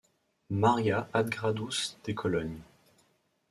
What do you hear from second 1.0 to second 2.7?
ad Gradus de Cologne.